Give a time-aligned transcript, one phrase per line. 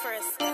[0.00, 0.46] Frisco.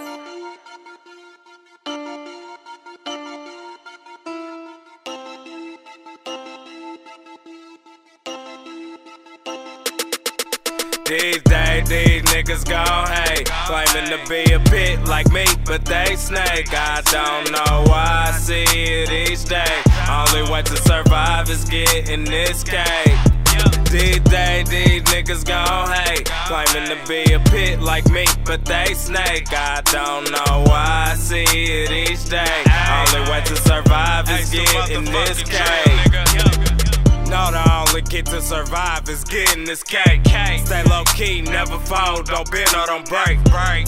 [11.06, 13.46] These days, these niggas gon' hate.
[13.66, 16.74] Claiming to be a pit like me, but they snake.
[16.74, 19.82] I don't know why I see it each day.
[20.10, 23.35] Only way to survive is getting this cake.
[23.90, 26.26] These days, these niggas gon' hate.
[26.46, 29.52] Claiming to be a pit like me, but they snake.
[29.52, 32.64] I don't know why I see it each day.
[32.90, 36.12] Only way to survive is getting this cake.
[37.28, 40.20] No, the only key to survive is getting this cake.
[40.26, 43.38] Stay low key, never fold, don't bend or don't break.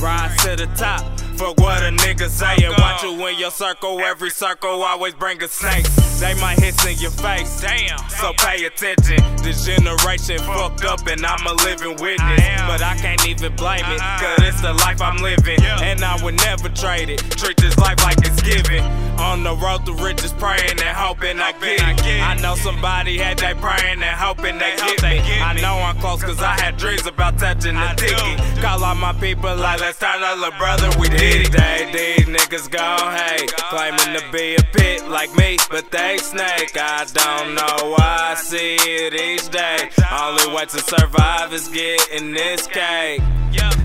[0.01, 1.05] Rise to the top.
[1.39, 2.73] Fuck what a nigga saying.
[2.79, 5.87] Watch you in your circle, every circle always bring a snake.
[6.19, 7.61] They might hiss in your face.
[7.61, 7.97] Damn.
[8.09, 9.23] So pay attention.
[9.37, 12.41] This generation fucked up and I'm a living witness.
[12.67, 15.63] But I can't even blame it, cause it's the life I'm living.
[15.63, 17.21] And I would never trade it.
[17.39, 18.83] Treat this life like it's given.
[19.21, 22.21] On the road to riches, praying and hoping I get it.
[22.21, 25.39] I know somebody had they praying and hoping they get me.
[25.41, 28.61] I know I'm close cause I had dreams about touching the ticket.
[28.61, 31.53] Call all my people like, let's turn up, little brother, we did it.
[31.53, 33.53] Day, these niggas gon' hate.
[33.71, 36.77] Claiming to be a pit like me, but they snake.
[36.77, 39.91] I don't know why I see it each day.
[40.11, 43.23] Only way to survive is getting this cake.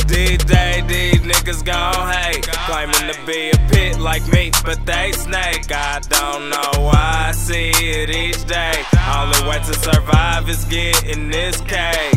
[0.07, 2.43] These days, these niggas gon' hate.
[2.67, 5.71] Claiming to be a pit like me, but they snake.
[5.71, 8.83] I don't know why I see it each day.
[9.15, 12.12] Only way to survive is getting this cake.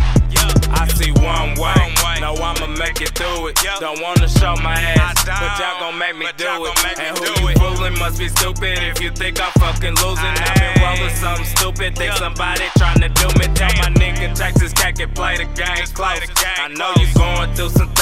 [3.46, 3.80] Make it.
[3.80, 6.98] Don't wanna show my ass, but y'all gon' make me do it.
[6.98, 10.24] And who you fooling must be stupid if you think I'm fucking losing.
[10.24, 13.46] I've been rolling something stupid, think somebody tryna do me.
[13.54, 16.20] Tell my nigga Texas can't get play the game close.
[16.58, 17.92] I know you going through some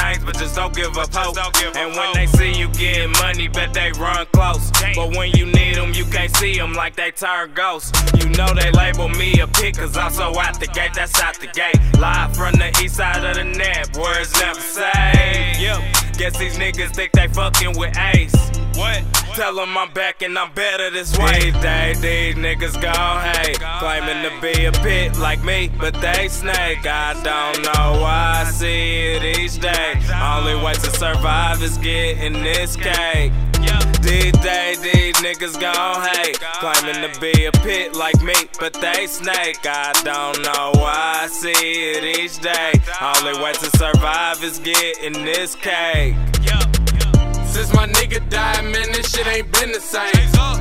[0.44, 1.36] just don't give up hope.
[1.74, 4.70] And when they see you getting money, bet they run close.
[4.94, 7.92] But when you need them, you can't see them like they turn ghosts.
[8.20, 11.38] You know they label me a pit, cause I'm so out the gate, that's out
[11.40, 11.78] the gate.
[11.98, 15.60] Live from the east side of the net, words never safe.
[15.60, 15.80] Yep,
[16.18, 18.53] guess these niggas think they fucking with Ace.
[18.76, 19.02] What?
[19.34, 21.50] Tell them I'm back and I'm better this way.
[21.50, 23.58] These days, these niggas gon' hate.
[23.80, 26.86] Claiming to be a pit like me, but they snake.
[26.86, 30.00] I don't know why I see it each day.
[30.22, 33.32] Only way to survive is getting this cake.
[34.02, 36.38] These days, these niggas gon' hate.
[36.60, 39.58] Claiming to be a pit like me, but they snake.
[39.64, 42.72] I don't know why I see it each day.
[43.00, 46.14] Only way to survive is getting this cake.
[48.14, 50.14] Nigga died, man, this shit ain't been the same.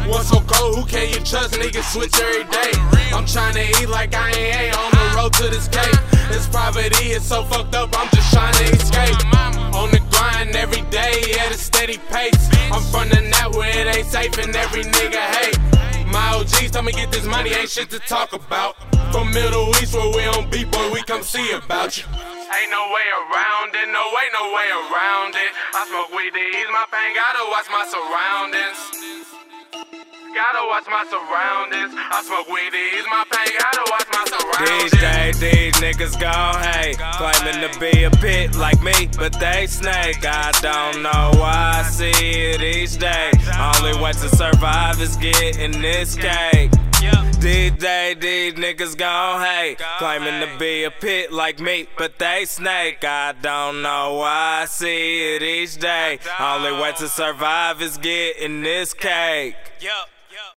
[0.10, 0.76] What's so cold?
[0.76, 1.54] Who can you trust?
[1.54, 2.72] Niggas switch every day.
[3.14, 5.94] I'm trying to eat like I ain't on the road to this cake.
[6.30, 9.36] This poverty is so fucked up, I'm just trying to escape.
[9.76, 12.50] On the grind every day at a steady pace.
[12.72, 16.08] I'm from the net where it ain't safe and every nigga hate.
[16.08, 18.78] My OGs tell me get this money, ain't shit to talk about.
[19.14, 22.04] From Middle East where we on beat, boy, we come see about you.
[22.10, 25.54] Ain't no way around it, no way, no way around it.
[25.70, 28.80] I smoke weed to ease my pain, gotta watch my surroundings.
[30.34, 31.94] Gotta watch my surroundings.
[31.94, 34.92] I smoke weed to ease my pain, gotta watch my surroundings.
[34.92, 36.98] These days, these niggas gon' hate.
[36.98, 40.26] Claiming to be a pit like me, but they snake.
[40.26, 43.30] I don't know why I see it each day.
[43.62, 46.72] Only way to survive is getting this cake.
[47.44, 49.78] These days, these niggas gon' hate.
[49.98, 53.04] Claiming to be a pit like me, but they snake.
[53.04, 56.20] I don't know why I see it each day.
[56.40, 59.58] Only way to survive is getting this cake.
[59.82, 60.13] Yup.